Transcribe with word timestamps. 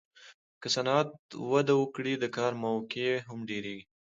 که 0.61 0.67
صنعت 0.75 1.09
وده 1.51 1.73
وکړي، 1.77 2.13
د 2.19 2.25
کار 2.37 2.53
موقعې 2.63 3.11
هم 3.27 3.39
ډېرېږي. 3.49 3.85